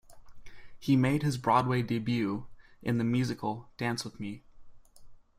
[0.79, 2.47] He made his Broadway debut
[2.81, 4.43] in the musical "Dance with Me".